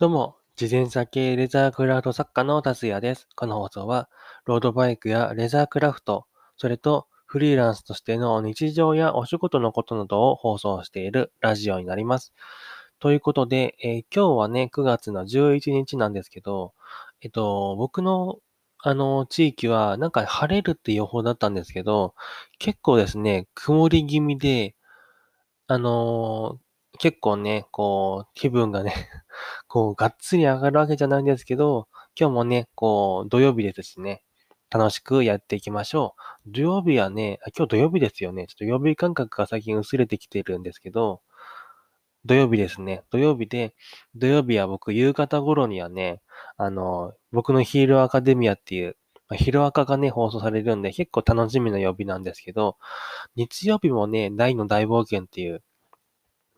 [0.00, 3.28] どうも、自転車系レザークラフト作家の達也です。
[3.36, 4.08] この放送は、
[4.46, 6.24] ロードバイクやレザークラフト、
[6.56, 12.32] それとフリーランスとしての日常やお仕事のことなどを放送しているラジオになります。
[12.98, 16.72] ということで、えー、今日はね、9月の11日なんですけど、
[17.20, 18.38] えっと、僕の
[18.78, 22.14] あの、地域は、なんか晴れるって予報だったんですけど、
[22.58, 24.74] 結構ですね、曇り気味で、
[25.66, 26.58] あの、
[27.00, 28.92] 結構ね、こう、気分がね
[29.68, 34.22] こう、がっつり上がるわけじゃないんですけど、今日もね、こう、土曜日ですしね、
[34.68, 36.14] 楽しくやっていきましょ
[36.46, 36.50] う。
[36.52, 38.46] 土曜日はね、今日土曜日ですよね。
[38.48, 41.22] ちょっと曜日感覚が最近薄れてきてるんですけど、
[42.26, 43.02] 土曜日ですね。
[43.10, 43.74] 土曜日で、
[44.14, 46.20] 土曜日は僕、夕方頃にはね、
[46.58, 48.98] あの、僕のヒールアカデミアっていう、
[49.30, 52.76] まあ、ヒロアカがね、放送されるんで、結構楽しみな曜日なんですけど、
[53.36, 55.62] 日曜日もね、大の大冒険っていう、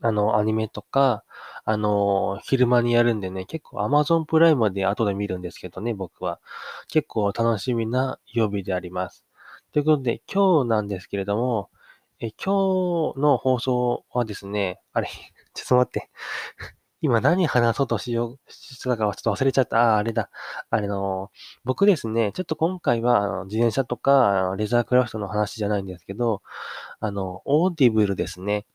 [0.00, 1.24] あの、アニメとか、
[1.64, 6.40] あの、昼間にやるんでね、結構 Amazon プライムで後で見るんですけどね、僕は。
[6.88, 9.24] 結構楽しみな曜日であります。
[9.72, 11.70] ということで、今日なんですけれども、
[12.20, 15.08] え今日の放送はですね、あれ、
[15.54, 16.10] ちょっと待って。
[17.02, 19.92] 今何話そうとしよう、したかはちょっと忘れちゃった。
[19.92, 20.30] ああ、あれだ。
[20.70, 21.30] あれの、
[21.64, 26.42] 僕ですね、ちょっと今回は、あの、自転車とか、レザークラフトの話じゃないんですけど、
[27.00, 28.66] あの、オーディブルですね。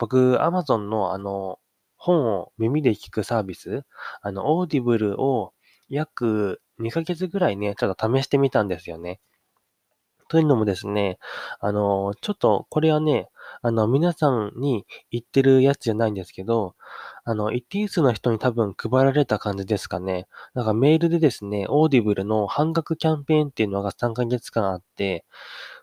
[0.00, 1.60] 僕、アマゾンのあの、
[1.96, 3.84] 本を耳で聞くサービス、
[4.22, 5.52] あの、オーディブルを
[5.90, 9.20] 約2ヶ月ぐらいね、ちょっと試してみたんですよね。
[10.28, 11.18] というのもですね、
[11.58, 13.28] あの、ちょっと、これはね、
[13.62, 16.76] あの、皆さんに言ってるやつじゃないんですけど、
[17.24, 20.28] あの、一定数の人に多分配られた感じですかね。
[20.54, 25.24] なんかメールでですね、オーディブルの半額キャンペーンっていうのが3ヶ月間あって、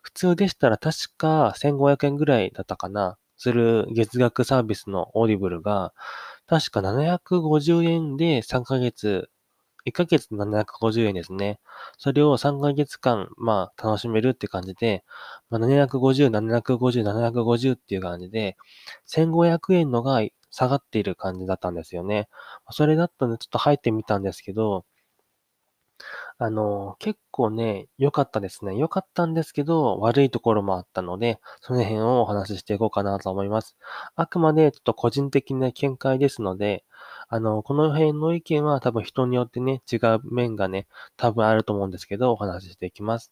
[0.01, 5.93] 普通でしたら確か1500円ぐらいだったかな、する月額サービスのオーディブルが、
[6.47, 9.29] 確か750円で3ヶ月
[9.87, 11.59] 1ヶ月750円ですね。
[11.97, 15.05] それを3ヶ月間、まあ、楽しめるって感じで、
[15.49, 18.57] まあ、750、750、750っていう感じで、
[19.05, 20.21] 1500円のが
[20.51, 22.27] 下がっている感じだったんですよね。
[22.71, 24.83] それだったんで、ちょっと入ってみたんですけど、
[26.37, 28.77] あの、結構ね、良かったですね。
[28.77, 33.75] 良かったんですけど、悪いところもあったので、その辺をお話ししていこうかなと思います。
[34.15, 36.83] あくまでちょっと個人的な見解ですので、
[37.29, 40.87] あの、この辺の意見は多分人によってね、違う面がね、
[41.17, 43.31] 多分あると思うんですけど、お話ししていきます。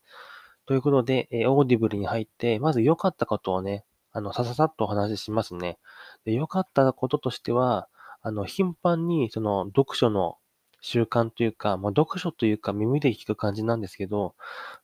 [0.66, 5.78] ということで、えオーディブルに入って、まず良かったことをね、あの、さささっとお話ししますね。
[6.24, 7.88] で良かったこととしては、
[8.22, 10.38] あの、頻繁に、その、読書の
[10.86, 14.36] 習慣というか、まあ、読書というか耳で聞く感じなんですけど、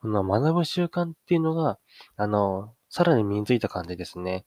[0.02, 1.78] あの学ぶ習慣っていうのが、
[2.18, 4.44] あの、さらに身についた感じですね。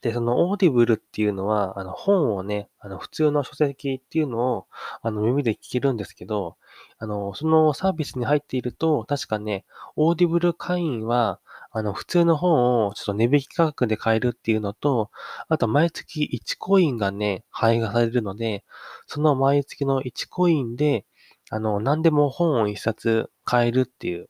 [0.00, 4.66] で、そのオーディブルっていうのは、あの本をね、あの普通の書籍っていうのを
[5.02, 6.56] あの耳で聞けるんですけど、
[6.98, 9.64] あの、そのサービスに入っていると、確かね、
[9.96, 11.40] オーディブル会員は、
[11.74, 15.10] あの、普通の本をちょっと値引き価格で買えるっていうのと、
[15.48, 18.64] あと毎月1コインがね、配布されるので、
[19.06, 21.06] その毎月の1コインで、
[21.50, 24.28] あの、何でも本を1冊買えるっていう、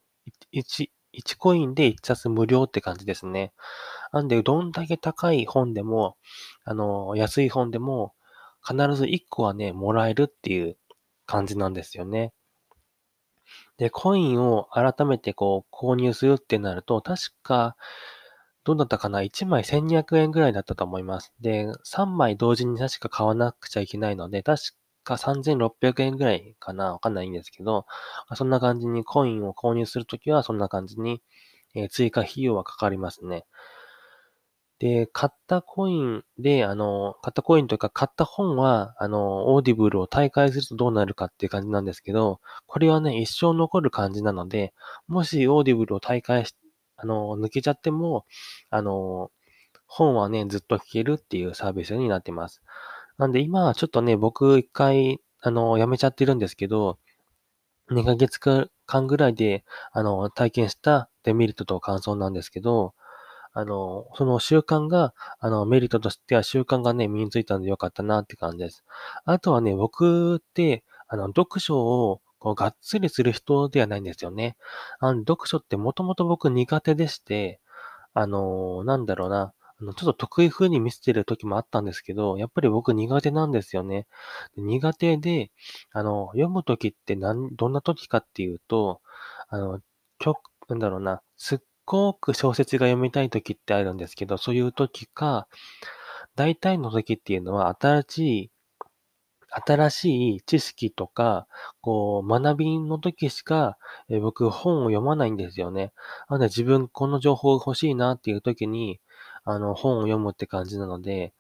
[0.53, 3.53] 1、1コインで1冊無料って感じですね。
[4.13, 6.17] なんで、どんだけ高い本でも、
[6.65, 8.15] あの、安い本でも、
[8.67, 10.77] 必ず1個はね、もらえるっていう
[11.27, 12.33] 感じなんですよね。
[13.83, 17.77] で、コインを改めてこう購入するってなると、確か、
[18.65, 21.33] どうだったかな ?1 枚1200円ぐらいだったと思います。
[21.41, 24.63] で、3枚同時に確か買わなくちゃいけないので、確
[25.05, 26.93] か3600円ぐらいかな？
[26.93, 27.87] わかんないんですけど、
[28.37, 31.23] そんな感じにコインを購入するときはそんな感じに、
[31.75, 33.45] え追加費用はかかりますね。
[34.83, 44.75] で、買ったコインで、あの、買ったコインというか、買った本は、あの、オーディブルを退会するとどうなるかっていう感じなんですけど、これはね、一生残る感じなので、
[45.07, 46.57] もしオーディブルを退会し、
[46.97, 48.27] あの、抜けちゃっても、
[48.71, 49.31] あの、
[49.87, 52.61] 本はね、ずっと聞けるっていうサービスになってます。
[53.19, 56.99] なんで今はちょっとね、僕一回、あの、やめちゃってるんですけど、
[57.91, 58.41] 2ヶ月
[58.87, 62.95] 間ぐらいで、あの、体験したデメリットと感想なんですけど、
[63.55, 68.85] あの、その習慣が、あの、メリットとしては習慣がね、身についたんでよかったなって感じです。
[69.25, 74.57] あとはね、僕って、あの、読書を、こう、がっつりする人ではないんですよね。
[75.01, 77.61] あの、読書ってもともと僕苦手でして、
[78.15, 84.07] あの、なんだろうな、あの、ちょっと得意風に見せてる時もあったんですけど、やっぱり僕苦手なんですよね。
[84.57, 85.51] 苦手で、
[85.93, 89.01] あの、読む時ってなん、どんな時かっていうと、
[89.49, 89.81] あの、
[90.19, 90.39] 曲、
[90.69, 95.49] なんだろうな、すっごく小説が読みたい時ってあるんですけど、そういう時か、
[96.37, 98.51] 大体の時っていうのは新しい、
[99.67, 101.47] 新しい知識とか、
[101.83, 103.77] こう、学びの時しか、
[104.09, 105.93] え、僕本を読まないんですよね。
[106.29, 109.01] なので自分この情報欲しいなっていう時に、
[109.45, 111.35] あの、本を読むって感じなので、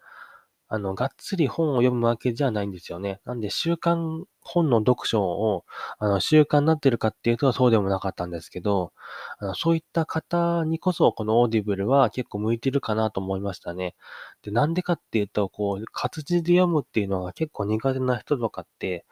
[0.69, 3.21] あの、がっつり本を読むわけじゃないんですよね。
[3.25, 5.65] なんで習慣本の読書を、
[5.99, 8.93] あの、習慣になってるかっていうとそうでもなかったんですけど、
[9.39, 13.95] あの、そういった方にこそこのオーディブルは結構向いてるかなと思いましたね。
[14.43, 19.05] で、なんでかっていうと、こう、活字で読むっていうのが結構苦手な人とかって、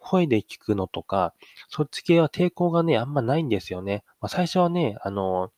[0.00, 1.34] 声で聞くのとか、
[1.68, 4.04] そっち系は抵抗がね、あんまないんですよね。
[4.20, 5.50] まあ、最初はね、あの、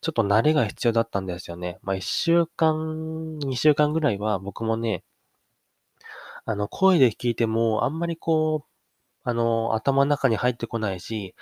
[0.00, 1.78] ちょっと慣れが必要だったんですよね。
[1.82, 5.04] まあ、1週間、2週間ぐらいは僕もね、
[6.46, 8.70] あの、声で聞いても、あんまりこう、
[9.24, 11.34] あの、頭の中に入ってこないし、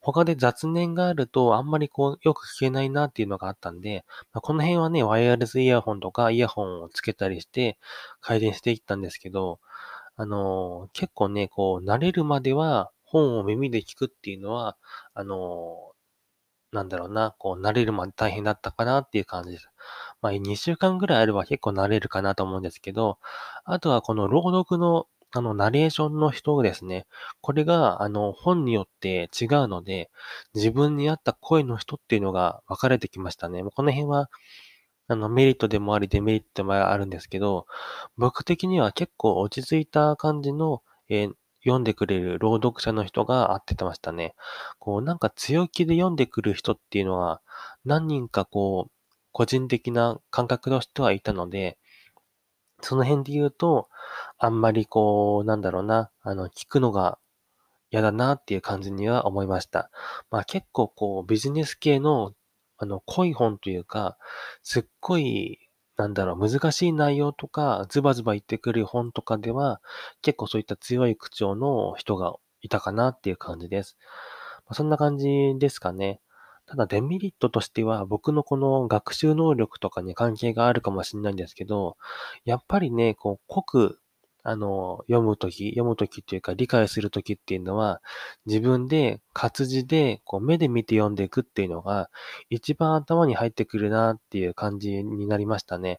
[0.00, 7.78] 他で雑念があると、あんまりこう、よく聞けないなっていうのがあったんで、まあ、この辺はね、ワイヤレスイヤホンとかイヤホンをつけたりして、
[8.20, 9.60] 改善していったんですけど、
[10.16, 14.76] あの、結構ね、こう、慣れるまでは、本を耳で聞くっていうのは、
[15.14, 15.92] あの、
[16.72, 19.68] なんだろうな、こう、慣れるまで大変だったかなっていう感じです。
[20.24, 23.18] まあ、2週間ぐらいあれば結構慣れるかなと思うんですけど、
[23.64, 25.06] あとはこの朗読の、
[25.36, 27.06] あの、ナレーションの人ですね。
[27.40, 30.10] これが、あの、本によって違うので、
[30.54, 33.62] 自分に合った声の人っていうのが分かれてきましたね。
[33.64, 34.30] この辺は、
[35.08, 37.66] あの、メリットでもあり、デメリットもあるんですけど、
[38.16, 41.34] 僕的には結構落ち着いた感じの、えー
[41.66, 44.34] 読んでくれる朗読者の人が会っててましたね。
[44.78, 47.40] こう、なんか強気で読んでくる人っていうのは、
[47.86, 48.92] 何人かこう、
[49.34, 51.76] 個人的な感覚としてはいたので、
[52.80, 53.88] その辺で言うと、
[54.38, 57.18] あんまりこう、なんだろうな、あの、聞くのが
[57.90, 59.90] 嫌だなっていう感じには思いました。
[60.30, 62.32] まあ結構こう、ビジネス系の、
[62.78, 64.16] あの、濃い本というか、
[64.62, 65.58] すっごい
[65.96, 69.80] なんだろう、難しい内容とか、ズバズバ言ってくる本とかでは、
[70.22, 73.96] 結構そういった強い口調の人がいたかなっていう感じです。
[74.66, 75.28] まあ、そんな感じ
[75.58, 76.20] ですかね。
[76.66, 81.96] ただデメリットとしては、僕のこの学習能力とかに関係があるかもしれないんですけど、
[82.44, 83.98] やっぱりね、こう、濃く
[84.46, 88.02] あの、読むとき、読むときっていうか理解するときっていうのは、
[88.44, 92.10] 自分で活字でこう目で見て読んでいくっていうのが、
[92.50, 95.98] 一番頭に入ってくるなっていう感じになりましたね。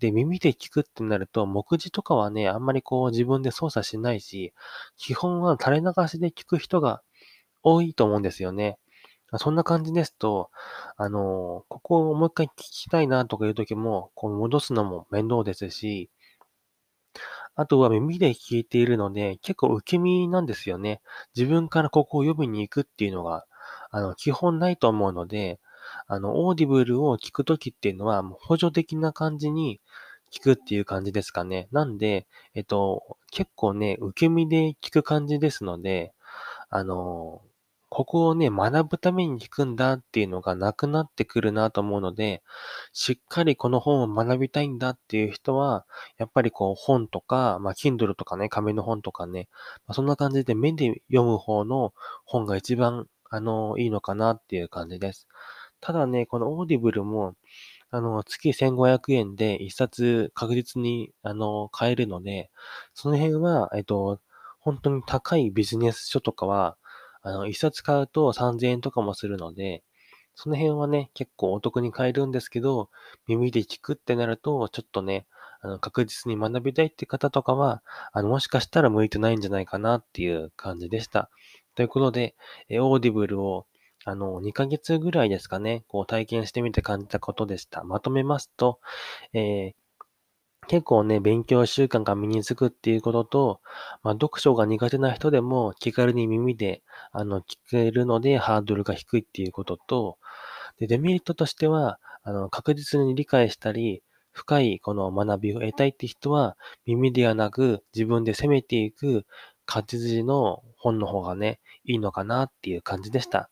[0.00, 4.52] で、耳で聞くってなると、目次とかはね、あんまりこう自分で操作しないし、
[4.96, 7.00] 基本は垂れ流しで聞く人が
[7.62, 8.76] 多いと思うんですよね。
[9.34, 10.50] まそんな感じですと、
[10.96, 16.08] あの、ここをもう一回聞きたいなとかいうときも、こう戻すのも面倒ですし、
[17.56, 21.00] あとは耳で聞いているので、結構受け身なんですよね。
[21.34, 23.44] 自分からここを読みに行くっていうのが、
[23.90, 25.58] あの、基本ないと思うので、
[26.06, 29.80] あの、オーディブルを聞くときっていうのは、補助的な感じに
[30.32, 31.66] 聞くっていう感じですかね。
[31.72, 36.12] なんで、えっと、結構ね、受け身で聞く感じですので、
[36.70, 37.42] あの、
[37.94, 42.42] ここをね、学ぶために聞くんだっていうのがなくなってくるなと思うので、
[42.92, 45.86] しっかりこの本を学びたいんだっていう人は、
[46.18, 49.48] やっぱりこう本とか、まあ、Kindle とかね、紙の本とかね、
[49.86, 51.94] まあ、そんな感じで目で読む方の
[52.24, 55.28] 本が一番、あの、いいのかなっていう感じです。
[55.80, 57.34] ただね、このオーディブルも、
[57.92, 62.50] あの、月1500円で一冊確実に、あの、買えるので、
[62.92, 64.18] その辺は、えっと、
[64.58, 66.76] 本当に高いビジネス書とかは、
[67.24, 69.82] あの、一冊買うと3000円とかもするので、
[70.36, 72.90] その辺はね、結構お得に買えるんですけど、
[73.26, 75.26] 耳で聞くってなると、ちょっとね、
[75.60, 81.30] あの、確実に学びたいって方とかは、あの、もしかしたら向いてないんじゃないかなっていう感じでした。
[81.74, 82.36] ということで、
[82.68, 83.66] えオーディブルを、
[84.04, 87.84] あの、2ヶ月ぐらいですかね、こう体験してみて感じたことでした。
[87.84, 88.80] まとめますと、
[89.34, 89.74] えー
[90.68, 93.60] 結構ね、勉強習慣が身につくっていうことと、
[94.02, 100.18] まあ、読書が苦手な人でも気軽に耳で、あの、聞けるのでハードルが低いっていうことと、
[100.78, 104.02] で、デメリットとしては、あの、確実に理解したり、
[104.32, 106.56] 深いこの学びを得たいって人は、
[106.86, 109.26] 耳ではなく自分で攻めていく
[109.66, 113.50] 活字の本の方がね、いいのかなっていう感じでした。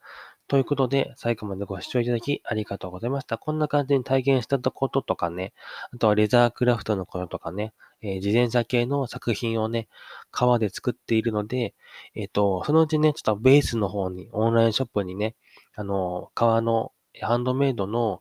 [0.52, 3.38] ということで、最後までご視聴いただきありがとうございました。
[3.38, 5.54] こんな感じに体験したこととかね、
[5.94, 9.88] あとはレザークラフトのこととかね、えー、自転車系の作品をね、
[10.30, 11.73] 革で作っているので、
[12.14, 15.37] えっ、ー、と、そのうちね、ちょっとベースの方に、オンラインショップにね、
[15.75, 16.92] あの、革の
[17.23, 18.21] ハンドメイドの、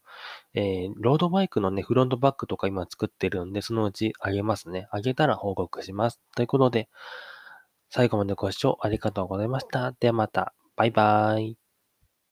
[0.54, 4.88] えー、ロードバイクのね、フロントバッグとか今作ってるんで、そのうちあげますね。
[4.92, 6.22] あげたら報告します。
[6.34, 6.88] ということで、
[7.90, 9.92] 最後までご視聴ありがとうございました。
[10.00, 10.54] ではまた。
[10.78, 11.61] バイバーイ。